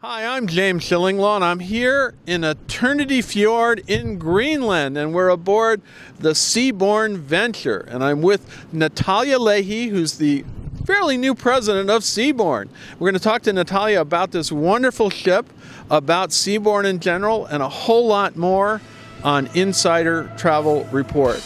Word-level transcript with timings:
Hi, 0.00 0.26
I'm 0.26 0.46
James 0.46 0.84
Shillinglaw, 0.84 1.36
and 1.36 1.44
I'm 1.44 1.58
here 1.58 2.12
in 2.26 2.44
Eternity 2.44 3.22
Fjord 3.22 3.82
in 3.86 4.18
Greenland, 4.18 4.98
and 4.98 5.14
we're 5.14 5.30
aboard 5.30 5.80
the 6.18 6.34
Seabourn 6.34 7.16
Venture. 7.16 7.78
And 7.88 8.04
I'm 8.04 8.20
with 8.20 8.74
Natalya 8.74 9.38
Leahy, 9.38 9.86
who's 9.86 10.18
the 10.18 10.44
fairly 10.84 11.16
new 11.16 11.34
president 11.34 11.88
of 11.88 12.02
Seabourn. 12.02 12.68
We're 12.98 13.10
going 13.10 13.14
to 13.14 13.20
talk 13.20 13.40
to 13.44 13.54
Natalya 13.54 14.02
about 14.02 14.32
this 14.32 14.52
wonderful 14.52 15.08
ship, 15.08 15.50
about 15.90 16.28
Seabourn 16.28 16.84
in 16.84 17.00
general, 17.00 17.46
and 17.46 17.62
a 17.62 17.68
whole 17.70 18.06
lot 18.06 18.36
more 18.36 18.82
on 19.24 19.46
Insider 19.54 20.30
Travel 20.36 20.84
Report. 20.92 21.42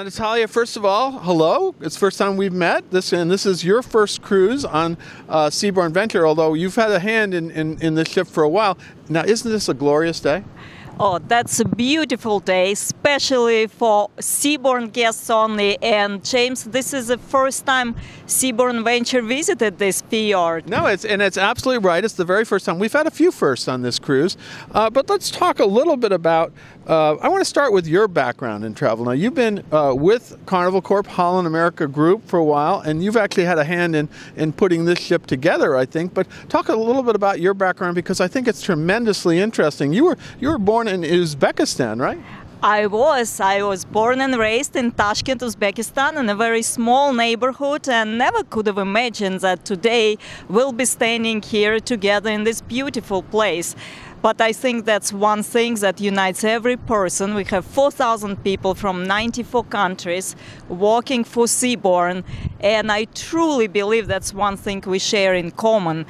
Now, 0.00 0.04
Natalya, 0.04 0.48
first 0.48 0.78
of 0.78 0.84
all, 0.86 1.12
hello. 1.12 1.74
It's 1.82 1.94
the 1.94 2.00
first 2.00 2.16
time 2.16 2.38
we've 2.38 2.54
met. 2.54 2.90
This 2.90 3.12
and 3.12 3.30
this 3.30 3.44
is 3.44 3.62
your 3.62 3.82
first 3.82 4.22
cruise 4.22 4.64
on 4.64 4.96
uh, 5.28 5.50
Seabourn 5.50 5.92
Venture. 5.92 6.26
Although 6.26 6.54
you've 6.54 6.76
had 6.76 6.90
a 6.90 7.00
hand 7.00 7.34
in, 7.34 7.50
in, 7.50 7.78
in 7.82 7.96
this 7.96 8.08
ship 8.08 8.26
for 8.26 8.42
a 8.42 8.48
while. 8.48 8.78
Now, 9.10 9.24
isn't 9.24 9.52
this 9.52 9.68
a 9.68 9.74
glorious 9.74 10.18
day? 10.18 10.42
Oh, 11.02 11.18
that's 11.18 11.60
a 11.60 11.64
beautiful 11.64 12.40
day, 12.40 12.72
especially 12.72 13.66
for 13.66 14.10
Seabourn 14.18 14.92
guests 14.92 15.30
only. 15.30 15.80
And 15.82 16.24
James, 16.24 16.64
this 16.64 16.94
is 16.94 17.08
the 17.08 17.16
first 17.18 17.66
time 17.66 17.94
Seabourn 18.26 18.84
Venture 18.84 19.20
visited 19.20 19.78
this 19.78 20.00
fjord. 20.02 20.68
No, 20.68 20.86
it's 20.86 21.04
and 21.04 21.20
it's 21.20 21.36
absolutely 21.36 21.86
right. 21.86 22.04
It's 22.04 22.14
the 22.14 22.24
very 22.24 22.46
first 22.46 22.64
time. 22.64 22.78
We've 22.78 22.92
had 22.92 23.06
a 23.06 23.10
few 23.10 23.32
firsts 23.32 23.68
on 23.68 23.82
this 23.82 23.98
cruise, 23.98 24.38
uh, 24.72 24.88
but 24.88 25.10
let's 25.10 25.30
talk 25.30 25.58
a 25.58 25.66
little 25.66 25.98
bit 25.98 26.12
about. 26.12 26.52
Uh, 26.90 27.14
I 27.22 27.28
want 27.28 27.40
to 27.40 27.44
start 27.44 27.72
with 27.72 27.86
your 27.86 28.08
background 28.08 28.64
in 28.64 28.74
travel. 28.74 29.04
Now, 29.04 29.12
you've 29.12 29.36
been 29.36 29.64
uh, 29.70 29.94
with 29.96 30.36
Carnival 30.44 30.82
Corp 30.82 31.06
Holland 31.06 31.46
America 31.46 31.86
Group 31.86 32.26
for 32.26 32.40
a 32.40 32.44
while, 32.44 32.80
and 32.80 33.00
you've 33.00 33.16
actually 33.16 33.44
had 33.44 33.58
a 33.58 33.64
hand 33.64 33.94
in 33.94 34.08
in 34.34 34.52
putting 34.52 34.86
this 34.86 34.98
ship 34.98 35.26
together. 35.26 35.76
I 35.76 35.86
think, 35.86 36.12
but 36.12 36.26
talk 36.48 36.68
a 36.68 36.74
little 36.74 37.04
bit 37.04 37.14
about 37.14 37.38
your 37.38 37.54
background 37.54 37.94
because 37.94 38.20
I 38.20 38.26
think 38.26 38.48
it's 38.48 38.60
tremendously 38.60 39.38
interesting. 39.38 39.92
You 39.92 40.06
were 40.06 40.16
you 40.40 40.48
were 40.48 40.58
born 40.58 40.88
in 40.88 41.02
Uzbekistan, 41.02 42.00
right? 42.00 42.18
I 42.62 42.88
was. 42.88 43.40
I 43.40 43.62
was 43.62 43.86
born 43.86 44.20
and 44.20 44.36
raised 44.36 44.76
in 44.76 44.92
Tashkent, 44.92 45.40
Uzbekistan, 45.40 46.18
in 46.18 46.28
a 46.28 46.34
very 46.34 46.60
small 46.60 47.14
neighborhood, 47.14 47.88
and 47.88 48.18
never 48.18 48.42
could 48.42 48.66
have 48.66 48.76
imagined 48.76 49.40
that 49.40 49.64
today 49.64 50.18
we'll 50.48 50.72
be 50.72 50.84
standing 50.84 51.40
here 51.40 51.80
together 51.80 52.30
in 52.30 52.44
this 52.44 52.60
beautiful 52.60 53.22
place. 53.22 53.74
But 54.22 54.40
I 54.40 54.52
think 54.52 54.84
that's 54.84 55.12
one 55.14 55.42
thing 55.42 55.76
that 55.76 55.98
unites 55.98 56.44
every 56.44 56.76
person. 56.76 57.34
We 57.34 57.44
have 57.44 57.64
4,000 57.64 58.44
people 58.44 58.74
from 58.74 59.06
94 59.06 59.64
countries 59.64 60.36
working 60.68 61.24
for 61.24 61.46
Seabourn, 61.46 62.22
and 62.60 62.92
I 62.92 63.04
truly 63.04 63.66
believe 63.66 64.08
that's 64.08 64.34
one 64.34 64.58
thing 64.58 64.82
we 64.86 64.98
share 64.98 65.34
in 65.34 65.52
common 65.52 66.04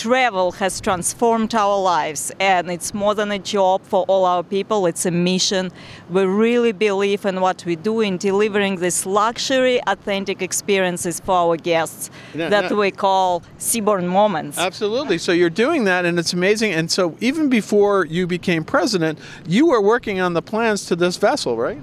travel 0.00 0.52
has 0.52 0.80
transformed 0.80 1.54
our 1.54 1.80
lives 1.80 2.32
and 2.40 2.70
it's 2.70 2.92
more 2.92 3.14
than 3.14 3.30
a 3.32 3.38
job 3.38 3.82
for 3.82 4.04
all 4.08 4.24
our 4.24 4.42
people 4.42 4.86
it's 4.86 5.06
a 5.06 5.10
mission 5.10 5.70
we 6.10 6.24
really 6.24 6.72
believe 6.72 7.24
in 7.24 7.40
what 7.40 7.64
we 7.64 7.76
do 7.76 8.00
in 8.00 8.16
delivering 8.16 8.76
these 8.76 9.06
luxury 9.06 9.80
authentic 9.86 10.42
experiences 10.42 11.20
for 11.20 11.34
our 11.34 11.56
guests 11.56 12.10
that 12.34 12.70
we 12.72 12.90
call 12.90 13.42
Seabourn 13.58 14.06
moments 14.06 14.58
Absolutely. 14.58 15.18
So 15.18 15.32
you're 15.32 15.50
doing 15.50 15.84
that, 15.84 16.04
and 16.04 16.18
it's 16.18 16.32
amazing. 16.32 16.72
And 16.72 16.90
so 16.90 17.16
even 17.20 17.48
before 17.48 18.04
you 18.04 18.26
became 18.26 18.64
president, 18.64 19.18
you 19.46 19.66
were 19.66 19.80
working 19.80 20.20
on 20.20 20.34
the 20.34 20.42
plans 20.42 20.86
to 20.86 20.96
this 20.96 21.16
vessel, 21.16 21.56
right? 21.56 21.78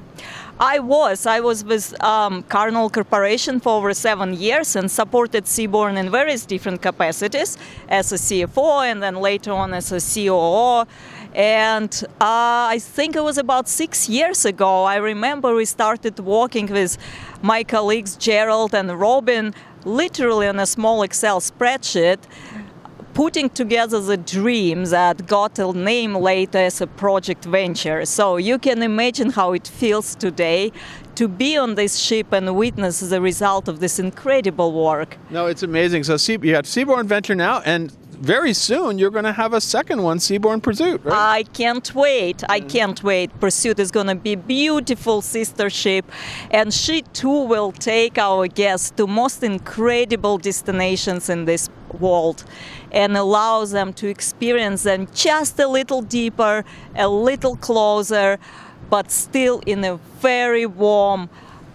I 0.60 0.80
was. 0.80 1.26
I 1.26 1.40
was 1.40 1.64
with 1.64 2.02
um, 2.04 2.44
Carnival 2.44 2.90
Corporation 2.90 3.60
for 3.60 3.78
over 3.78 3.94
seven 3.94 4.34
years 4.34 4.76
and 4.76 4.90
supported 4.90 5.46
Seabourn 5.46 5.98
in 5.98 6.12
various 6.12 6.46
different 6.46 6.82
capacities 6.82 7.58
as 7.90 8.12
a 8.12 8.16
CFO 8.16 8.86
and 8.86 9.02
then 9.02 9.16
later 9.16 9.52
on 9.52 9.74
as 9.74 9.92
a 9.92 10.00
COO. 10.00 10.86
And 11.34 11.92
uh, 12.22 12.70
I 12.70 12.78
think 12.80 13.16
it 13.16 13.24
was 13.24 13.40
about 13.40 13.68
six 13.68 14.08
years 14.08 14.46
ago. 14.46 14.84
I 14.84 14.98
remember 14.98 15.56
we 15.56 15.66
started 15.66 16.20
working 16.20 16.68
with 16.68 17.00
my 17.42 17.64
colleagues 17.64 18.16
Gerald 18.16 18.76
and 18.76 18.92
Robin, 19.00 19.56
literally 19.86 20.48
on 20.48 20.60
a 20.60 20.68
small 20.68 21.02
Excel 21.02 21.42
spreadsheet 21.42 22.20
putting 23.14 23.50
together 23.50 24.00
the 24.00 24.18
dream 24.18 24.86
that 24.86 25.28
got 25.28 25.60
a 25.60 25.72
name 25.74 26.16
later 26.16 26.58
as 26.58 26.82
a 26.82 26.88
project 26.88 27.46
venture. 27.46 28.06
So 28.06 28.38
you 28.38 28.58
can 28.58 28.82
imagine 28.82 29.30
how 29.30 29.54
it 29.54 29.68
feels 29.68 30.16
today 30.16 30.72
to 31.16 31.28
be 31.28 31.56
on 31.58 31.76
this 31.76 31.98
ship 31.98 32.32
and 32.32 32.56
witness 32.56 33.02
the 33.02 33.22
result 33.22 33.68
of 33.68 33.80
this 33.80 34.00
incredible 34.00 34.72
work. 34.74 35.18
No, 35.30 35.46
it's 35.46 35.64
amazing. 35.64 36.04
So 36.04 36.14
you 36.14 36.56
have 36.56 36.66
Seabourn 36.66 37.06
Venture 37.06 37.36
now, 37.36 37.62
and 37.62 37.92
very 38.24 38.54
soon 38.54 38.98
you're 38.98 39.12
going 39.12 39.26
to 39.26 39.34
have 39.34 39.54
a 39.54 39.62
second 39.62 40.02
one, 40.02 40.18
Seabourn 40.18 40.62
Pursuit, 40.62 41.02
right? 41.04 41.40
I 41.40 41.44
can't 41.44 41.94
wait. 41.94 42.44
I 42.48 42.62
mm. 42.62 42.70
can't 42.70 43.04
wait. 43.04 43.38
Pursuit 43.40 43.80
is 43.80 43.92
going 43.92 44.08
to 44.08 44.16
be 44.16 44.36
beautiful 44.36 45.22
sister 45.22 45.70
ship 45.70 46.10
and 46.50 46.74
she 46.74 47.02
too 47.14 47.44
will 47.44 47.72
take 47.72 48.18
our 48.18 48.48
guests 48.48 48.92
to 48.92 49.08
most 49.08 49.44
incredible 49.44 50.38
destinations 50.38 51.30
in 51.30 51.46
this 51.46 51.70
world 52.00 52.46
and 52.94 53.18
allows 53.18 53.72
them 53.72 53.92
to 53.94 54.08
experience 54.08 54.84
them 54.84 55.08
just 55.14 55.60
a 55.60 55.68
little 55.68 56.02
deeper, 56.02 56.64
a 56.96 57.08
little 57.08 57.56
closer, 57.56 58.38
but 58.90 59.12
still 59.12 59.60
in 59.66 59.84
a 59.84 59.96
very 60.22 60.66
warm, 60.66 61.30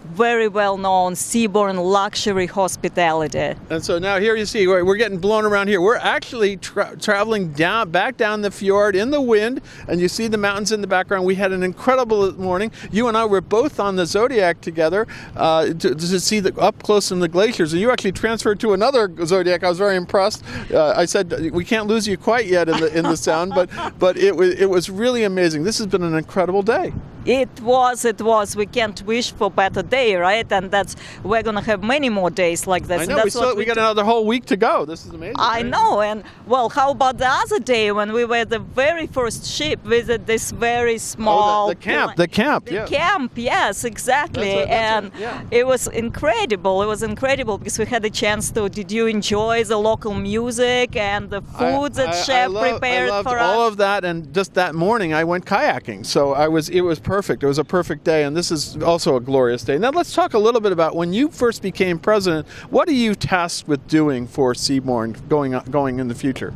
very 0.09 0.47
well-known 0.47 1.13
Seabourn 1.13 1.77
luxury 1.91 2.47
hospitality. 2.47 3.55
And 3.69 3.83
so 3.83 3.99
now 3.99 4.19
here 4.19 4.35
you 4.35 4.45
see 4.45 4.67
we're 4.67 4.83
we're 4.83 4.97
getting 4.97 5.19
blown 5.19 5.45
around 5.45 5.67
here. 5.67 5.81
We're 5.81 5.97
actually 5.97 6.57
tra- 6.57 6.95
traveling 6.99 7.53
down 7.53 7.91
back 7.91 8.17
down 8.17 8.41
the 8.41 8.51
fjord 8.51 8.95
in 8.95 9.11
the 9.11 9.21
wind, 9.21 9.61
and 9.87 10.01
you 10.01 10.07
see 10.07 10.27
the 10.27 10.37
mountains 10.37 10.71
in 10.71 10.81
the 10.81 10.87
background. 10.87 11.25
We 11.25 11.35
had 11.35 11.51
an 11.51 11.63
incredible 11.63 12.33
morning. 12.33 12.71
You 12.91 13.07
and 13.07 13.15
I 13.15 13.25
were 13.25 13.41
both 13.41 13.79
on 13.79 13.95
the 13.95 14.05
Zodiac 14.05 14.61
together 14.61 15.07
uh, 15.35 15.67
to, 15.67 15.95
to 15.95 16.19
see 16.19 16.39
the 16.39 16.55
up 16.59 16.81
close 16.83 17.11
in 17.11 17.19
the 17.19 17.27
glaciers. 17.27 17.73
And 17.73 17.81
you 17.81 17.91
actually 17.91 18.11
transferred 18.13 18.59
to 18.61 18.73
another 18.73 19.11
Zodiac. 19.25 19.63
I 19.63 19.69
was 19.69 19.77
very 19.77 19.95
impressed. 19.95 20.43
Uh, 20.71 20.93
I 20.95 21.05
said 21.05 21.51
we 21.51 21.63
can't 21.63 21.87
lose 21.87 22.07
you 22.07 22.17
quite 22.17 22.47
yet 22.47 22.67
in 22.67 22.79
the 22.79 22.97
in 22.97 23.03
the 23.03 23.17
sound, 23.17 23.53
but 23.53 23.69
but 23.99 24.17
it 24.17 24.35
was 24.35 24.59
it 24.59 24.69
was 24.69 24.89
really 24.89 25.23
amazing. 25.23 25.63
This 25.63 25.77
has 25.77 25.87
been 25.87 26.03
an 26.03 26.15
incredible 26.15 26.63
day. 26.63 26.93
It 27.29 27.61
was, 27.61 28.05
it 28.05 28.19
was. 28.21 28.55
We 28.55 28.65
can't 28.65 28.99
wish 29.03 29.31
for 29.33 29.51
better 29.51 29.83
day, 29.83 30.15
right? 30.15 30.51
And 30.51 30.71
that's 30.71 30.95
we're 31.23 31.43
gonna 31.43 31.61
have 31.71 31.83
many 31.83 32.09
more 32.09 32.31
days 32.31 32.65
like 32.65 32.87
this. 32.87 32.99
I 33.01 33.03
and 33.03 33.09
know 33.09 33.15
that's 33.17 33.25
we 33.25 33.29
still 33.29 33.49
what 33.49 33.57
we 33.57 33.65
got 33.65 33.77
another 33.77 34.03
whole 34.03 34.25
week 34.25 34.45
to 34.45 34.57
go. 34.57 34.83
This 34.85 35.05
is 35.05 35.11
amazing. 35.13 35.35
I 35.37 35.57
right? 35.57 35.65
know, 35.75 36.01
and 36.01 36.23
well, 36.47 36.69
how 36.69 36.89
about 36.97 37.19
the 37.19 37.27
other 37.41 37.59
day 37.59 37.91
when 37.91 38.13
we 38.13 38.25
were 38.25 38.45
the 38.45 38.57
very 38.57 39.05
first 39.05 39.45
ship 39.45 39.79
visit 39.83 40.25
this 40.25 40.49
very 40.49 40.97
small 40.97 41.67
Oh, 41.67 41.69
the, 41.69 41.75
the 41.75 41.81
camp, 41.81 42.15
the 42.15 42.27
camp, 42.27 42.65
the 42.65 42.73
yeah. 42.73 42.85
camp, 42.87 43.31
yes, 43.35 43.83
exactly, 43.83 44.47
That's 44.55 44.61
it, 44.63 44.69
that's 44.69 44.95
and 44.95 45.05
it, 45.13 45.19
yeah. 45.19 45.59
it 45.59 45.67
was 45.67 45.87
incredible. 45.87 46.81
It 46.81 46.87
was 46.87 47.03
incredible 47.03 47.59
because 47.59 47.77
we 47.77 47.85
had 47.85 48.01
the 48.01 48.09
chance 48.09 48.49
to. 48.55 48.69
Did 48.69 48.91
you 48.91 49.05
enjoy 49.05 49.63
the 49.65 49.77
local 49.77 50.15
music 50.15 50.95
and 50.95 51.29
the 51.29 51.41
I- 51.55 51.59
food 51.59 51.93
that 51.99 52.07
I- 52.09 52.17
I 52.19 52.21
chef 52.23 52.49
love- 52.49 52.69
prepared 52.71 53.09
I 53.09 53.17
loved 53.17 53.29
for 53.29 53.37
all 53.37 53.61
us? 53.67 53.71
of 53.71 53.77
that, 53.77 54.03
and 54.03 54.33
just 54.33 54.55
that 54.55 54.73
morning 54.73 55.13
I 55.13 55.23
went 55.25 55.45
kayaking. 55.45 56.07
So 56.07 56.33
I 56.33 56.47
was, 56.47 56.69
it 56.69 56.81
was 56.81 56.97
perfect. 56.99 57.18
It 57.19 57.47
was 57.47 57.57
a 57.57 57.63
perfect 57.63 58.03
day, 58.03 58.23
and 58.23 58.35
this 58.35 58.51
is 58.51 58.77
also 58.81 59.15
a 59.15 59.19
glorious 59.19 59.63
day. 59.63 59.77
Now 59.77 59.89
let's 59.89 60.13
talk 60.13 60.33
a 60.33 60.39
little 60.39 60.61
bit 60.61 60.71
about 60.71 60.95
when 60.95 61.13
you 61.13 61.29
first 61.29 61.61
became 61.61 61.99
president. 61.99 62.47
What 62.69 62.87
are 62.87 62.93
you 62.93 63.15
tasked 63.15 63.67
with 63.67 63.87
doing 63.87 64.27
for 64.27 64.53
Seabourn 64.53 65.27
going 65.27 65.51
going 65.69 65.99
in 65.99 66.07
the 66.07 66.15
future? 66.15 66.53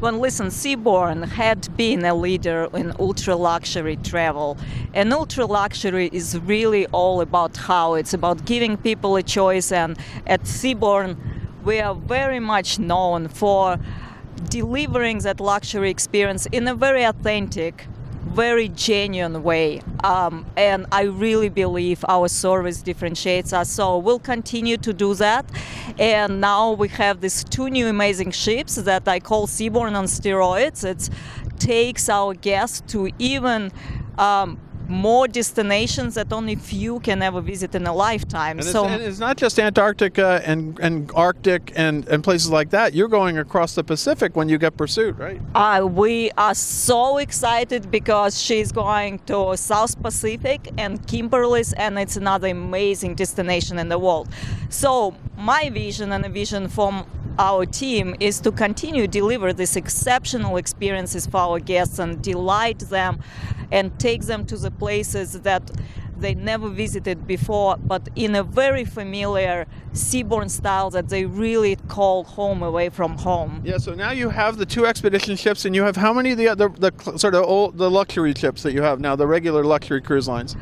Well, 0.00 0.12
listen, 0.12 0.46
Seabourn 0.46 1.26
had 1.26 1.76
been 1.76 2.04
a 2.04 2.14
leader 2.14 2.68
in 2.72 2.92
ultra 3.00 3.34
luxury 3.34 3.96
travel. 3.96 4.56
And 4.94 5.12
ultra 5.12 5.44
luxury 5.44 6.08
is 6.12 6.38
really 6.38 6.86
all 6.86 7.20
about 7.20 7.56
how 7.56 7.94
it's 7.94 8.14
about 8.14 8.44
giving 8.44 8.76
people 8.76 9.16
a 9.16 9.24
choice. 9.24 9.72
And 9.72 9.98
at 10.24 10.42
Seabourn, 10.42 11.16
we 11.64 11.80
are 11.80 11.96
very 11.96 12.38
much 12.38 12.78
known 12.78 13.26
for 13.26 13.80
delivering 14.48 15.18
that 15.18 15.40
luxury 15.40 15.90
experience 15.90 16.46
in 16.52 16.68
a 16.68 16.74
very 16.74 17.02
authentic, 17.02 17.86
very 18.22 18.68
genuine 18.68 19.42
way. 19.42 19.80
Um, 20.04 20.46
and 20.56 20.86
I 20.92 21.02
really 21.02 21.48
believe 21.48 22.04
our 22.08 22.28
service 22.28 22.82
differentiates 22.82 23.52
us. 23.52 23.70
So 23.70 23.98
we'll 23.98 24.18
continue 24.18 24.76
to 24.78 24.92
do 24.92 25.14
that. 25.14 25.44
And 25.98 26.40
now 26.40 26.72
we 26.72 26.88
have 26.88 27.20
these 27.20 27.44
two 27.44 27.68
new 27.70 27.86
amazing 27.88 28.30
ships 28.30 28.76
that 28.76 29.08
I 29.08 29.20
call 29.20 29.46
Seabourn 29.46 29.94
on 29.94 30.04
steroids. 30.04 30.84
It 30.84 31.10
takes 31.58 32.08
our 32.08 32.34
guests 32.34 32.82
to 32.92 33.10
even 33.18 33.72
um, 34.18 34.58
more 34.88 35.28
destinations 35.28 36.14
that 36.14 36.32
only 36.32 36.56
few 36.56 36.98
can 37.00 37.22
ever 37.22 37.40
visit 37.40 37.74
in 37.74 37.86
a 37.86 37.92
lifetime. 37.92 38.58
And, 38.58 38.66
so 38.66 38.84
it's, 38.84 38.92
and 38.92 39.02
it's 39.02 39.18
not 39.18 39.36
just 39.36 39.58
Antarctica 39.58 40.42
and, 40.44 40.78
and 40.80 41.10
Arctic 41.14 41.72
and, 41.76 42.08
and 42.08 42.24
places 42.24 42.50
like 42.50 42.70
that. 42.70 42.94
You're 42.94 43.08
going 43.08 43.38
across 43.38 43.74
the 43.74 43.84
Pacific 43.84 44.34
when 44.34 44.48
you 44.48 44.56
get 44.58 44.76
Pursuit, 44.76 45.16
right? 45.18 45.40
Uh, 45.54 45.86
we 45.86 46.30
are 46.38 46.54
so 46.54 47.18
excited 47.18 47.90
because 47.90 48.40
she's 48.40 48.72
going 48.72 49.18
to 49.20 49.56
South 49.56 50.00
Pacific 50.02 50.70
and 50.78 51.06
Kimberley's, 51.06 51.72
and 51.74 51.98
it's 51.98 52.16
another 52.16 52.48
amazing 52.48 53.14
destination 53.14 53.78
in 53.78 53.88
the 53.88 53.98
world. 53.98 54.28
So 54.70 55.14
my 55.36 55.70
vision 55.70 56.12
and 56.12 56.24
a 56.24 56.28
vision 56.28 56.68
from 56.68 57.06
our 57.38 57.64
team 57.64 58.16
is 58.18 58.40
to 58.40 58.50
continue 58.50 59.06
deliver 59.06 59.52
these 59.52 59.76
exceptional 59.76 60.56
experiences 60.56 61.26
for 61.26 61.38
our 61.38 61.60
guests 61.60 61.98
and 61.98 62.20
delight 62.20 62.80
them 62.80 63.20
and 63.70 63.98
take 63.98 64.22
them 64.22 64.44
to 64.46 64.56
the 64.56 64.70
places 64.70 65.40
that 65.42 65.70
they 66.20 66.34
never 66.34 66.68
visited 66.68 67.26
before, 67.26 67.76
but 67.76 68.08
in 68.16 68.34
a 68.34 68.42
very 68.42 68.84
familiar 68.84 69.66
Seabourn 69.92 70.50
style 70.50 70.90
that 70.90 71.08
they 71.08 71.24
really 71.24 71.76
call 71.88 72.24
home 72.24 72.62
away 72.62 72.88
from 72.88 73.16
home. 73.18 73.62
Yeah. 73.64 73.78
So 73.78 73.94
now 73.94 74.10
you 74.10 74.28
have 74.30 74.56
the 74.56 74.66
two 74.66 74.84
expedition 74.86 75.36
ships, 75.36 75.64
and 75.64 75.74
you 75.74 75.82
have 75.84 75.96
how 75.96 76.12
many 76.12 76.32
of 76.32 76.38
the 76.38 76.48
other 76.48 76.68
the 76.68 76.92
sort 77.16 77.34
of 77.34 77.44
old 77.44 77.78
the 77.78 77.90
luxury 77.90 78.34
ships 78.34 78.62
that 78.64 78.72
you 78.72 78.82
have 78.82 79.00
now, 79.00 79.16
the 79.16 79.26
regular 79.26 79.64
luxury 79.64 80.00
cruise 80.00 80.28
lines? 80.28 80.56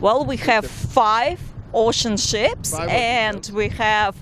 Well, 0.00 0.24
we 0.24 0.36
have 0.38 0.66
five 0.66 1.40
ocean 1.72 2.16
ships, 2.16 2.72
Five 2.72 2.88
ocean 2.88 2.96
and 2.96 3.36
ships. 3.36 3.50
we 3.52 3.68
have 3.68 4.16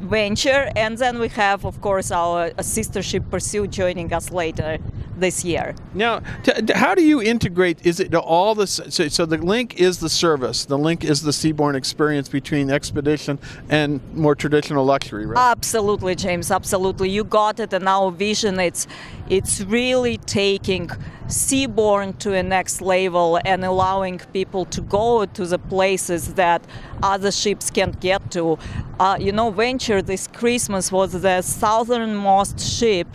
Venture, 0.00 0.70
and 0.76 0.96
then 0.96 1.18
we 1.18 1.28
have, 1.28 1.66
of 1.66 1.80
course, 1.80 2.12
our 2.12 2.50
sister 2.62 3.02
ship 3.02 3.24
Pursuit 3.30 3.70
joining 3.70 4.12
us 4.12 4.30
later 4.30 4.78
this 5.22 5.44
year. 5.44 5.74
Now, 5.94 6.20
t- 6.42 6.52
how 6.74 6.94
do 6.94 7.02
you 7.02 7.22
integrate? 7.22 7.86
Is 7.86 8.00
it 8.00 8.14
all 8.14 8.54
the 8.54 8.66
so, 8.66 9.08
so 9.08 9.24
the 9.24 9.38
link 9.38 9.80
is 9.80 10.00
the 10.00 10.10
service, 10.10 10.66
the 10.66 10.78
link 10.78 11.04
is 11.04 11.22
the 11.22 11.30
Seabourn 11.30 11.74
experience 11.74 12.28
between 12.28 12.70
expedition 12.70 13.38
and 13.70 14.00
more 14.14 14.34
traditional 14.34 14.84
luxury, 14.84 15.24
right? 15.24 15.38
Absolutely, 15.38 16.14
James. 16.14 16.50
Absolutely, 16.50 17.08
you 17.08 17.24
got 17.24 17.58
it. 17.60 17.72
And 17.72 17.88
our 17.88 18.10
vision 18.10 18.60
it's 18.60 18.86
it's 19.28 19.62
really 19.62 20.18
taking 20.18 20.90
Seabourn 21.28 22.18
to 22.18 22.34
a 22.34 22.42
next 22.42 22.82
level 22.82 23.38
and 23.44 23.64
allowing 23.64 24.18
people 24.32 24.66
to 24.66 24.80
go 24.82 25.24
to 25.24 25.46
the 25.46 25.58
places 25.58 26.34
that 26.34 26.62
other 27.02 27.30
ships 27.30 27.70
can't 27.70 27.98
get 28.00 28.30
to. 28.32 28.58
Uh, 29.00 29.16
you 29.18 29.32
know, 29.32 29.50
Venture 29.50 30.02
this 30.02 30.26
Christmas 30.26 30.92
was 30.92 31.12
the 31.12 31.40
southernmost 31.40 32.60
ship 32.60 33.08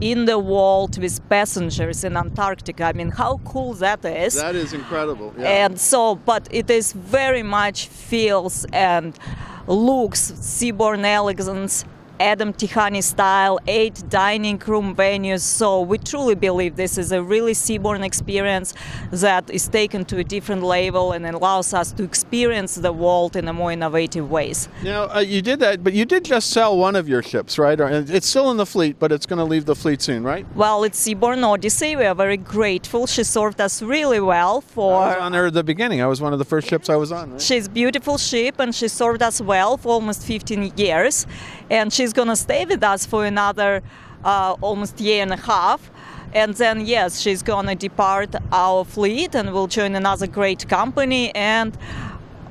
in 0.00 0.26
the 0.26 0.38
world 0.38 0.98
with 0.98 1.26
passengers 1.28 2.04
in 2.04 2.16
Antarctica. 2.16 2.84
I 2.84 2.92
mean, 2.92 3.10
how 3.10 3.40
cool 3.44 3.74
that 3.74 4.04
is. 4.04 4.34
that 4.34 4.54
is 4.54 4.72
incredible. 4.72 5.32
And 5.38 5.80
so, 5.80 6.16
but 6.16 6.48
it 6.50 6.70
is 6.70 6.92
very 6.92 7.42
much 7.42 7.86
feels 7.86 8.66
and 8.72 9.18
looks 9.66 10.32
Seabourn 10.32 11.04
elegance, 11.04 11.84
Adam 12.20 12.52
Tihany 12.52 13.02
style, 13.02 13.58
eight 13.66 14.02
dining 14.08 14.58
room 14.66 14.94
venues. 14.94 15.40
So 15.40 15.80
we 15.82 15.98
truly 15.98 16.34
believe 16.34 16.76
this 16.76 16.96
is 16.98 17.12
a 17.12 17.22
really 17.22 17.52
Seabourn 17.52 18.04
experience 18.04 18.74
that 19.10 19.50
is 19.50 19.68
taken 19.68 20.04
to 20.06 20.18
a 20.18 20.24
different 20.24 20.62
level 20.62 21.12
and 21.12 21.26
allows 21.26 21.74
us 21.74 21.92
to 21.92 22.04
experience 22.04 22.76
the 22.76 22.92
world 22.92 23.36
in 23.36 23.48
a 23.48 23.52
more 23.52 23.72
innovative 23.72 24.30
ways. 24.30 24.68
now 24.82 25.04
uh, 25.14 25.20
you 25.20 25.42
did 25.42 25.60
that, 25.60 25.84
but 25.84 25.92
you 25.92 26.04
did 26.04 26.24
just 26.24 26.50
sell 26.50 26.76
one 26.76 26.96
of 26.96 27.08
your 27.08 27.22
ships, 27.22 27.58
right? 27.58 27.78
It's 27.78 28.26
still 28.26 28.50
in 28.50 28.56
the 28.56 28.66
fleet, 28.66 28.98
but 28.98 29.12
it's 29.12 29.26
going 29.26 29.38
to 29.38 29.44
leave 29.44 29.66
the 29.66 29.74
fleet 29.74 30.00
soon, 30.00 30.22
right? 30.22 30.46
Well, 30.54 30.84
it's 30.84 31.06
Seabourn 31.06 31.42
Odyssey. 31.44 31.96
We 31.96 32.04
are 32.04 32.14
very 32.14 32.36
grateful. 32.36 33.06
She 33.06 33.24
served 33.24 33.60
us 33.60 33.82
really 33.82 34.20
well 34.20 34.60
for 34.60 35.02
I 35.02 35.08
was 35.08 35.16
on 35.18 35.32
there 35.32 35.46
at 35.46 35.54
the 35.54 35.64
beginning. 35.64 36.00
I 36.00 36.06
was 36.06 36.20
one 36.20 36.32
of 36.32 36.38
the 36.38 36.44
first 36.44 36.68
ships 36.68 36.88
I 36.88 36.96
was 36.96 37.12
on. 37.12 37.32
Right? 37.32 37.40
She's 37.40 37.68
beautiful 37.68 38.16
ship 38.16 38.58
and 38.58 38.74
she 38.74 38.88
served 38.88 39.22
us 39.22 39.40
well 39.40 39.76
for 39.76 39.90
almost 39.90 40.22
15 40.24 40.72
years, 40.76 41.26
and 41.70 41.92
she's 42.06 42.12
gonna 42.12 42.36
stay 42.36 42.64
with 42.64 42.84
us 42.84 43.04
for 43.04 43.26
another 43.26 43.82
uh, 44.24 44.54
almost 44.60 45.00
year 45.00 45.22
and 45.22 45.32
a 45.32 45.36
half. 45.36 45.90
And 46.32 46.54
then 46.54 46.86
yes, 46.86 47.18
she's 47.18 47.42
gonna 47.42 47.74
depart 47.74 48.32
our 48.52 48.84
fleet 48.84 49.34
and 49.34 49.52
will 49.52 49.66
join 49.66 49.96
another 49.96 50.28
great 50.28 50.68
company. 50.68 51.34
And 51.34 51.76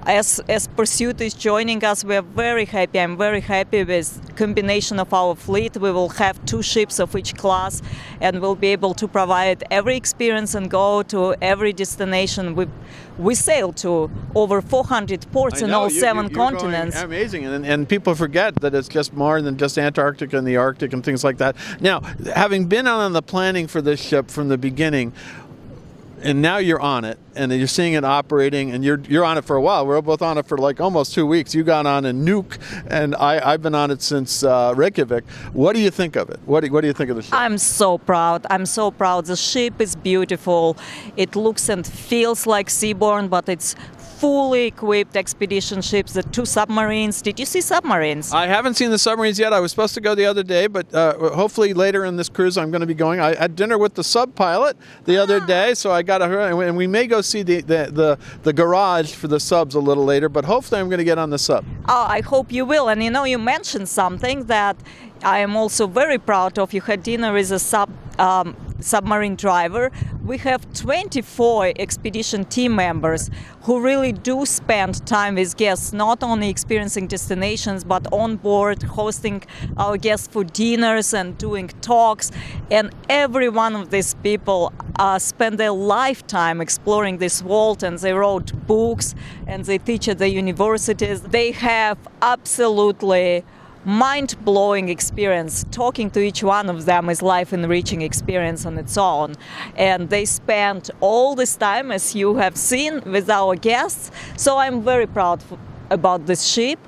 as 0.06 0.40
as 0.48 0.68
Pursuit 0.68 1.20
is 1.22 1.34
joining 1.34 1.84
us, 1.84 2.04
we're 2.04 2.22
very 2.22 2.66
happy. 2.66 3.00
I'm 3.00 3.18
very 3.18 3.42
happy 3.42 3.84
with 3.84 4.22
combination 4.36 5.00
of 5.00 5.14
our 5.14 5.36
fleet. 5.36 5.78
We 5.78 5.92
will 5.92 6.10
have 6.10 6.44
two 6.46 6.62
ships 6.62 7.00
of 7.00 7.16
each 7.16 7.36
class, 7.36 7.82
and 8.22 8.40
we'll 8.42 8.56
be 8.56 8.68
able 8.68 8.94
to 8.96 9.08
provide 9.08 9.64
every 9.72 9.96
experience 9.96 10.54
and 10.54 10.70
go 10.70 11.02
to 11.04 11.36
every 11.42 11.74
destination. 11.74 12.56
We 12.56 12.68
we 13.18 13.34
sail 13.34 13.72
to 13.74 14.12
over 14.36 14.62
400 14.62 15.26
ports 15.32 15.62
I 15.62 15.66
in 15.68 15.74
all 15.74 15.90
you- 15.90 16.00
7 16.02 16.26
you- 16.30 16.36
continents. 16.36 17.02
amazing, 17.02 17.46
and, 17.46 17.66
and 17.66 17.88
people 17.88 18.14
forget 18.14 18.56
that 18.62 18.76
it's 18.76 18.90
just 18.90 19.14
more 19.14 19.42
than 19.42 19.58
just 19.58 19.78
Antarctica 19.78 20.38
and 20.38 20.46
the 20.46 20.58
Arctic 20.58 20.92
and 20.94 21.02
things 21.04 21.24
like 21.24 21.38
that. 21.38 21.56
Now, 21.80 22.02
having 22.36 22.66
been 22.68 22.88
on 22.88 23.14
the 23.14 23.22
planning 23.22 23.68
for 23.68 23.82
this 23.82 24.02
ship 24.02 24.30
from 24.30 24.50
the 24.50 24.58
beginning, 24.58 25.14
and 26.26 26.42
now 26.42 26.58
you're 26.58 26.82
on 26.82 27.06
it, 27.06 27.20
and 27.36 27.52
you're 27.52 27.68
seeing 27.68 27.94
it 27.94 28.04
operating, 28.04 28.72
and 28.72 28.84
you're 28.84 29.00
you're 29.08 29.24
on 29.24 29.38
it 29.38 29.46
for 29.46 29.56
a 29.56 29.62
while. 29.62 29.86
We're 29.86 30.02
both 30.02 30.22
on 30.22 30.38
it 30.38 30.48
for 30.48 30.58
like 30.58 30.82
almost 30.82 31.14
two 31.14 31.26
weeks. 31.26 31.54
You 31.54 31.64
got 31.64 31.86
on 31.86 32.06
a 32.06 32.12
Nuuk 32.12 32.60
and 32.88 33.16
I 33.16 33.54
I've 33.54 33.62
been 33.62 33.76
on 33.76 33.92
it 33.92 34.02
since 34.02 34.44
uh, 34.44 34.74
Reykjavik. 34.76 35.24
What 35.54 35.74
do 35.76 35.82
you 35.82 35.92
think 35.92 36.16
of 36.16 36.30
it? 36.30 36.40
What 36.46 36.62
do, 36.62 36.72
what 36.72 36.82
do 36.82 36.88
you 36.88 36.94
think 36.94 37.10
of 37.12 37.16
the 37.16 37.22
ship? 37.22 37.34
I'm 37.34 37.58
so 37.58 37.98
proud. 37.98 38.46
I'm 38.50 38.66
so 38.66 38.92
proud. 38.92 39.26
The 39.26 39.36
ship 39.36 39.80
is 39.80 39.96
beautiful. 39.96 40.78
It 41.16 41.36
looks 41.36 41.70
and 41.70 41.86
feels 41.86 42.48
like 42.48 42.70
Seabourn, 42.70 43.30
but 43.30 43.48
it's 43.48 43.76
fully 44.16 44.66
equipped 44.66 45.16
expedition 45.18 45.82
ships. 45.82 46.14
The 46.14 46.24
two 46.24 46.46
submarines. 46.46 47.22
Did 47.22 47.40
you 47.40 47.46
see 47.46 47.62
submarines? 47.62 48.32
I 48.34 48.48
haven't 48.48 48.76
seen 48.76 48.92
the 48.92 48.98
submarines 48.98 49.38
yet. 49.38 49.54
I 49.54 49.60
was 49.60 49.72
supposed 49.72 49.94
to 49.96 50.02
go 50.02 50.16
the 50.16 50.26
other 50.26 50.44
day, 50.44 50.68
but 50.68 50.94
uh, 50.94 51.36
hopefully 51.36 51.74
later 51.74 52.06
in 52.06 52.16
this 52.16 52.30
cruise 52.30 52.58
I'm 52.58 52.72
going 52.72 52.82
to 52.82 52.88
be 52.88 52.94
going. 52.94 53.20
I 53.20 53.36
had 53.36 53.56
dinner 53.56 53.78
with 53.78 53.96
the 53.96 54.04
sub 54.04 54.34
pilot 54.36 54.78
the 55.06 55.18
other 55.18 55.40
day, 55.40 55.74
so 55.74 55.92
I 55.92 56.02
got 56.02 56.22
a 56.22 56.26
and 56.26 56.78
we 56.78 56.88
may 56.88 57.08
go 57.08 57.22
see 57.22 57.44
the, 57.44 57.62
the, 57.62 57.90
the, 57.92 58.20
the 58.44 58.54
garage 58.54 59.14
for 59.14 59.28
the 59.28 59.40
subs 59.40 59.76
a 59.76 59.80
little 59.80 60.06
later. 60.06 60.30
But 60.30 60.46
hopefully 60.46 60.80
I'm 60.80 60.88
going 60.88 61.00
to 61.00 61.06
get 61.06 61.18
on 61.18 61.30
the 61.30 61.40
sub. 61.40 61.66
Oh, 61.88 62.06
I 62.08 62.22
hope 62.22 62.52
you 62.52 62.66
will. 62.66 62.88
And 62.90 63.04
you 63.04 63.12
know, 63.12 63.26
you 63.26 63.38
mentioned 63.38 63.90
something 63.90 64.46
that 64.46 64.78
I 65.24 65.40
am 65.40 65.56
also 65.56 65.88
very 65.88 66.18
proud 66.18 66.58
of. 66.58 66.74
You 66.74 66.82
had 66.82 67.04
dinner 67.04 67.34
with 67.34 67.52
a 67.52 67.60
sub 67.60 67.90
um, 68.20 68.56
submarine 68.80 69.36
driver. 69.36 69.92
We 70.24 70.38
have 70.40 70.72
24 70.74 71.74
expedition 71.78 72.46
team 72.46 72.76
members 72.76 73.30
who 73.64 73.80
really 73.82 74.12
do 74.12 74.46
spend 74.46 75.06
time 75.06 75.36
with 75.36 75.58
guests, 75.58 75.94
not 75.94 76.24
only 76.24 76.50
experiencing 76.50 77.08
destinations, 77.08 77.84
but 77.84 78.12
on 78.12 78.38
board, 78.38 78.84
hosting 78.84 79.44
our 79.78 79.98
guests 79.98 80.28
for 80.28 80.44
dinners 80.44 81.14
and 81.14 81.38
doing 81.38 81.70
talks. 81.82 82.32
And 82.70 82.94
every 83.10 83.50
one 83.50 83.76
of 83.76 83.90
these 83.90 84.14
people 84.16 84.72
uh, 84.98 85.20
spend 85.20 85.58
their 85.58 85.72
lifetime 85.72 86.62
exploring 86.62 87.18
this 87.18 87.42
world, 87.42 87.84
and 87.84 87.98
they 88.00 88.14
wrote 88.14 88.54
books 88.68 89.16
and 89.48 89.66
they 89.66 89.78
teach 89.78 90.08
at 90.08 90.18
the 90.18 90.30
universities. 90.30 91.22
They 91.22 91.52
have 91.52 91.98
absolutely 92.22 93.44
mind-blowing 93.86 94.90
experience. 94.90 95.66
Talking 95.72 96.10
to 96.12 96.20
each 96.20 96.44
one 96.44 96.70
of 96.70 96.86
them 96.86 97.10
is 97.10 97.22
life 97.22 97.54
enriching 97.54 98.02
experience 98.02 98.66
on 98.66 98.78
its 98.78 98.98
own. 98.98 99.36
And 99.78 100.10
they 100.10 100.26
spend 100.26 100.90
all 101.00 101.36
this 101.36 101.56
time 101.56 101.92
as 101.92 102.16
you 102.16 102.36
have 102.36 102.58
seen 102.58 103.02
with 103.06 103.30
our 103.30 103.56
guests. 103.56 104.12
So 104.38 104.58
i'm 104.58 104.82
very 104.82 105.08
proud 105.08 105.44
about 105.90 106.26
this 106.26 106.46
ship. 106.46 106.80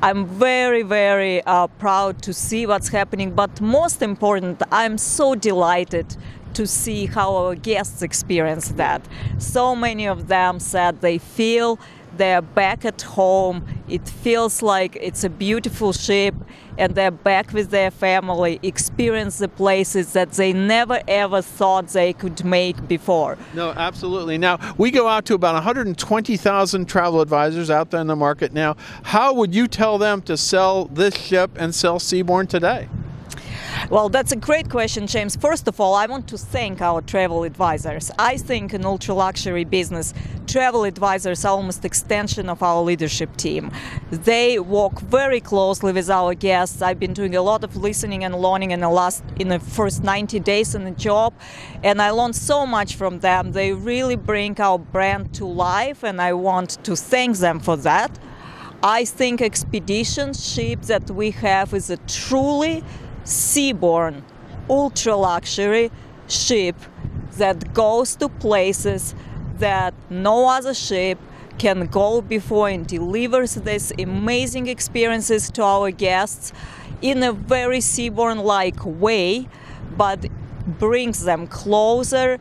I'm 0.00 0.26
very 0.26 0.82
very 0.82 1.42
uh, 1.42 1.66
proud 1.66 2.22
to 2.22 2.32
see 2.32 2.66
what's 2.66 2.88
happening. 2.88 3.32
But 3.32 3.60
most 3.60 4.02
important 4.02 4.62
i'm 4.70 4.98
so 4.98 5.34
delighted 5.34 6.16
to 6.54 6.66
see 6.66 7.04
how 7.04 7.36
our 7.36 7.54
guests 7.54 8.00
experience 8.02 8.68
that. 8.70 9.02
So 9.38 9.76
many 9.76 10.06
of 10.06 10.28
them 10.28 10.58
said 10.58 11.02
they 11.02 11.18
feel 11.18 11.78
they're 12.18 12.42
back 12.42 12.84
at 12.84 13.02
home. 13.02 13.64
It 13.88 14.08
feels 14.08 14.62
like 14.62 14.96
it's 15.00 15.24
a 15.24 15.30
beautiful 15.30 15.92
ship, 15.92 16.34
and 16.78 16.94
they're 16.94 17.10
back 17.10 17.52
with 17.52 17.70
their 17.70 17.90
family, 17.90 18.58
experience 18.62 19.38
the 19.38 19.48
places 19.48 20.12
that 20.12 20.32
they 20.32 20.52
never 20.52 21.00
ever 21.08 21.42
thought 21.42 21.88
they 21.88 22.12
could 22.12 22.44
make 22.44 22.88
before. 22.88 23.38
No, 23.54 23.70
absolutely. 23.70 24.38
Now 24.38 24.58
we 24.76 24.90
go 24.90 25.08
out 25.08 25.24
to 25.26 25.34
about 25.34 25.54
120,000 25.54 26.86
travel 26.86 27.20
advisors 27.20 27.70
out 27.70 27.90
there 27.90 28.00
in 28.00 28.06
the 28.06 28.16
market 28.16 28.52
now. 28.52 28.76
How 29.04 29.32
would 29.34 29.54
you 29.54 29.66
tell 29.66 29.98
them 29.98 30.22
to 30.22 30.36
sell 30.36 30.86
this 30.86 31.16
ship 31.16 31.50
and 31.56 31.74
sell 31.74 31.98
Seabourn 31.98 32.48
today? 32.48 32.88
Well, 33.88 34.08
that's 34.08 34.32
a 34.32 34.36
great 34.36 34.68
question, 34.68 35.06
James. 35.06 35.36
First 35.36 35.68
of 35.68 35.80
all, 35.80 35.94
I 35.94 36.06
want 36.06 36.26
to 36.28 36.38
thank 36.38 36.82
our 36.82 37.00
travel 37.00 37.44
advisors. 37.44 38.10
I 38.18 38.36
think 38.36 38.74
in 38.74 38.84
ultra 38.84 39.14
luxury 39.14 39.62
business, 39.62 40.12
travel 40.48 40.82
advisors 40.82 41.44
are 41.44 41.56
almost 41.56 41.84
extension 41.84 42.48
of 42.48 42.64
our 42.64 42.82
leadership 42.82 43.36
team. 43.36 43.70
They 44.10 44.58
work 44.58 44.98
very 44.98 45.40
closely 45.40 45.92
with 45.92 46.10
our 46.10 46.34
guests. 46.34 46.82
I've 46.82 46.98
been 46.98 47.12
doing 47.12 47.36
a 47.36 47.42
lot 47.42 47.62
of 47.62 47.76
listening 47.76 48.24
and 48.24 48.34
learning 48.34 48.72
in 48.72 48.80
the 48.80 48.90
last 48.90 49.22
in 49.38 49.46
the 49.48 49.60
first 49.60 50.02
90 50.02 50.40
days 50.40 50.74
in 50.74 50.82
the 50.82 50.90
job, 50.90 51.32
and 51.84 52.02
I 52.02 52.10
learned 52.10 52.34
so 52.34 52.66
much 52.66 52.96
from 52.96 53.20
them. 53.20 53.52
They 53.52 53.72
really 53.72 54.16
bring 54.16 54.60
our 54.60 54.80
brand 54.80 55.32
to 55.34 55.46
life, 55.46 56.02
and 56.02 56.20
I 56.20 56.32
want 56.32 56.82
to 56.82 56.96
thank 56.96 57.36
them 57.36 57.60
for 57.60 57.76
that. 57.76 58.18
I 58.82 59.04
think 59.04 59.40
expedition 59.40 60.34
ship 60.34 60.82
that 60.82 61.10
we 61.10 61.30
have 61.30 61.72
is 61.72 61.88
a 61.88 61.96
truly 62.08 62.84
Seabourn, 63.26 64.22
ultra 64.70 65.16
luxury 65.16 65.90
ship 66.28 66.76
that 67.36 67.74
goes 67.74 68.16
to 68.16 68.28
places 68.28 69.14
that 69.58 69.94
no 70.10 70.48
other 70.48 70.74
ship 70.74 71.18
can 71.58 71.86
go 71.86 72.20
before 72.20 72.68
and 72.68 72.86
delivers 72.86 73.54
these 73.54 73.92
amazing 73.98 74.68
experiences 74.68 75.50
to 75.50 75.62
our 75.62 75.90
guests 75.90 76.52
in 77.02 77.22
a 77.22 77.32
very 77.32 77.78
Seabourn 77.78 78.42
like 78.42 78.76
way, 78.84 79.48
but 79.96 80.26
brings 80.78 81.24
them 81.24 81.46
closer 81.46 82.38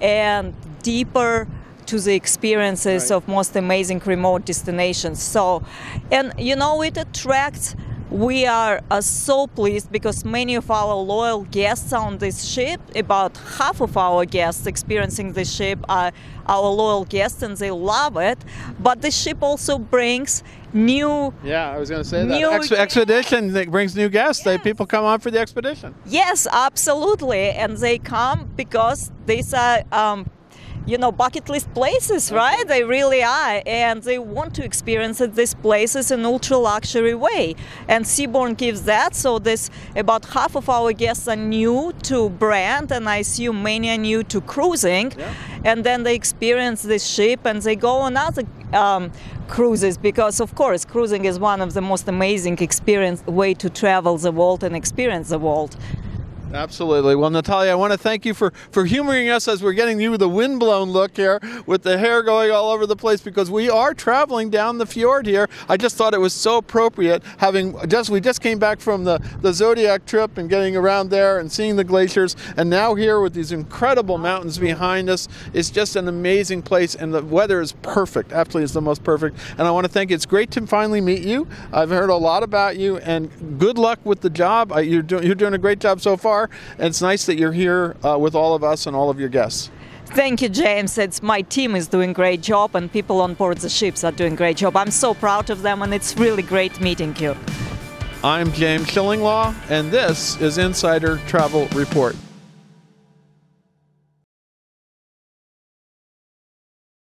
and 0.00 0.54
deeper 0.82 1.46
to 1.86 2.00
the 2.00 2.14
experiences 2.14 3.10
Right. 3.10 3.16
of 3.16 3.28
most 3.28 3.56
amazing 3.56 4.00
remote 4.04 4.44
destinations. 4.46 5.22
So, 5.22 5.62
and 6.10 6.32
you 6.38 6.56
know, 6.56 6.82
it 6.82 6.96
attracts. 6.96 7.76
We 8.14 8.46
are 8.46 8.80
uh, 8.92 9.00
so 9.00 9.48
pleased 9.48 9.90
because 9.90 10.24
many 10.24 10.54
of 10.54 10.70
our 10.70 10.94
loyal 10.94 11.42
guests 11.50 11.92
on 11.92 12.18
this 12.18 12.44
ship, 12.44 12.80
about 12.94 13.36
half 13.58 13.80
of 13.80 13.96
our 13.96 14.24
guests 14.24 14.68
experiencing 14.68 15.32
this 15.32 15.52
ship 15.52 15.80
are 15.88 16.12
our 16.46 16.68
loyal 16.70 17.06
guests 17.06 17.42
and 17.42 17.56
they 17.56 17.72
love 17.72 18.16
it. 18.16 18.38
But 18.78 19.02
the 19.02 19.10
ship 19.10 19.38
also 19.42 19.78
brings 19.78 20.44
new 20.72 21.34
Yeah, 21.42 21.72
I 21.72 21.76
was 21.76 21.90
going 21.90 22.04
to 22.04 22.08
say 22.08 22.24
that. 22.24 22.52
Ex- 22.52 22.70
expedition 22.70 23.52
that 23.54 23.68
brings 23.68 23.96
new 23.96 24.08
guests. 24.08 24.44
They, 24.44 24.58
people 24.58 24.86
come 24.86 25.04
on 25.04 25.18
for 25.18 25.32
the 25.32 25.40
expedition. 25.40 25.92
Yes, 26.06 26.46
absolutely. 26.52 27.50
And 27.50 27.76
they 27.78 27.98
come 27.98 28.48
because 28.54 29.10
these 29.26 29.52
are, 29.52 29.82
um, 29.90 30.30
you 30.86 30.98
know, 30.98 31.10
bucket 31.10 31.48
list 31.48 31.72
places, 31.74 32.30
right? 32.30 32.66
They 32.68 32.84
really 32.84 33.22
are. 33.22 33.62
And 33.66 34.02
they 34.02 34.18
want 34.18 34.54
to 34.56 34.64
experience 34.64 35.20
it, 35.20 35.34
these 35.34 35.54
places 35.54 36.10
in 36.10 36.24
ultra 36.24 36.56
luxury 36.56 37.14
way. 37.14 37.54
And 37.88 38.04
Seabourn 38.04 38.56
gives 38.56 38.82
that. 38.82 39.14
So 39.14 39.38
this 39.38 39.70
about 39.96 40.26
half 40.26 40.56
of 40.56 40.68
our 40.68 40.92
guests 40.92 41.26
are 41.28 41.36
new 41.36 41.92
to 42.04 42.28
brand, 42.28 42.92
and 42.92 43.08
I 43.08 43.18
assume 43.18 43.62
many 43.62 43.90
are 43.90 43.98
new 43.98 44.22
to 44.24 44.40
cruising. 44.40 45.12
Yeah. 45.12 45.32
And 45.64 45.84
then 45.84 46.02
they 46.02 46.14
experience 46.14 46.82
this 46.82 47.06
ship 47.06 47.40
and 47.44 47.62
they 47.62 47.76
go 47.76 47.96
on 47.96 48.16
other 48.16 48.44
um, 48.74 49.10
cruises 49.48 49.96
because, 49.96 50.40
of 50.40 50.54
course, 50.54 50.84
cruising 50.84 51.24
is 51.24 51.38
one 51.38 51.62
of 51.62 51.72
the 51.72 51.80
most 51.80 52.06
amazing 52.08 52.58
experience 52.58 53.24
way 53.26 53.54
to 53.54 53.70
travel 53.70 54.18
the 54.18 54.32
world 54.32 54.62
and 54.62 54.76
experience 54.76 55.30
the 55.30 55.38
world. 55.38 55.76
Absolutely. 56.54 57.16
Well, 57.16 57.30
Natalya, 57.30 57.72
I 57.72 57.74
want 57.74 57.92
to 57.92 57.98
thank 57.98 58.24
you 58.24 58.32
for, 58.32 58.52
for 58.70 58.84
humoring 58.84 59.28
us 59.28 59.48
as 59.48 59.60
we're 59.60 59.72
getting 59.72 60.00
you 60.00 60.16
the 60.16 60.28
windblown 60.28 60.90
look 60.90 61.16
here 61.16 61.40
with 61.66 61.82
the 61.82 61.98
hair 61.98 62.22
going 62.22 62.52
all 62.52 62.70
over 62.70 62.86
the 62.86 62.94
place 62.94 63.20
because 63.20 63.50
we 63.50 63.68
are 63.68 63.92
traveling 63.92 64.50
down 64.50 64.78
the 64.78 64.86
fjord 64.86 65.26
here. 65.26 65.48
I 65.68 65.76
just 65.76 65.96
thought 65.96 66.14
it 66.14 66.20
was 66.20 66.32
so 66.32 66.58
appropriate 66.58 67.24
having 67.38 67.76
just 67.88 68.08
we 68.08 68.20
just 68.20 68.40
came 68.40 68.60
back 68.60 68.78
from 68.78 69.02
the, 69.02 69.18
the 69.40 69.52
Zodiac 69.52 70.06
trip 70.06 70.38
and 70.38 70.48
getting 70.48 70.76
around 70.76 71.10
there 71.10 71.40
and 71.40 71.50
seeing 71.50 71.74
the 71.74 71.82
glaciers 71.82 72.36
and 72.56 72.70
now 72.70 72.94
here 72.94 73.20
with 73.20 73.34
these 73.34 73.50
incredible 73.50 74.16
mountains 74.16 74.56
behind 74.56 75.10
us. 75.10 75.26
It's 75.52 75.70
just 75.70 75.96
an 75.96 76.06
amazing 76.06 76.62
place 76.62 76.94
and 76.94 77.12
the 77.12 77.24
weather 77.24 77.60
is 77.62 77.72
perfect. 77.82 78.32
Absolutely, 78.32 78.64
it's 78.64 78.74
the 78.74 78.80
most 78.80 79.02
perfect. 79.02 79.38
And 79.58 79.66
I 79.66 79.72
want 79.72 79.86
to 79.86 79.92
thank 79.92 80.10
you. 80.10 80.14
It's 80.14 80.26
great 80.26 80.52
to 80.52 80.64
finally 80.68 81.00
meet 81.00 81.24
you. 81.24 81.48
I've 81.72 81.90
heard 81.90 82.10
a 82.10 82.16
lot 82.16 82.44
about 82.44 82.76
you 82.76 82.98
and 82.98 83.58
good 83.58 83.76
luck 83.76 83.98
with 84.04 84.20
the 84.20 84.30
job. 84.30 84.72
You're 84.80 85.02
doing 85.02 85.24
you're 85.24 85.34
doing 85.34 85.54
a 85.54 85.58
great 85.58 85.80
job 85.80 86.00
so 86.00 86.16
far. 86.16 86.43
And 86.78 86.88
it's 86.88 87.02
nice 87.02 87.26
that 87.26 87.36
you're 87.36 87.52
here 87.52 87.96
uh, 88.04 88.18
with 88.18 88.34
all 88.34 88.54
of 88.54 88.64
us 88.64 88.86
and 88.86 88.96
all 88.96 89.10
of 89.10 89.18
your 89.20 89.28
guests. 89.28 89.70
Thank 90.06 90.42
you, 90.42 90.48
James. 90.48 90.96
It's 90.98 91.22
my 91.22 91.42
team 91.42 91.74
is 91.74 91.88
doing 91.88 92.12
great 92.12 92.40
job, 92.40 92.76
and 92.76 92.92
people 92.92 93.20
on 93.20 93.34
board 93.34 93.58
the 93.58 93.68
ships 93.68 94.04
are 94.04 94.12
doing 94.12 94.36
great 94.36 94.56
job. 94.56 94.76
I'm 94.76 94.90
so 94.90 95.14
proud 95.14 95.50
of 95.50 95.62
them, 95.62 95.82
and 95.82 95.92
it's 95.92 96.16
really 96.16 96.42
great 96.42 96.80
meeting 96.80 97.16
you. 97.16 97.34
I'm 98.22 98.52
James 98.52 98.86
Shillinglaw, 98.86 99.54
and 99.70 99.90
this 99.90 100.40
is 100.40 100.58
Insider 100.58 101.18
Travel 101.26 101.66
Report. 101.74 102.16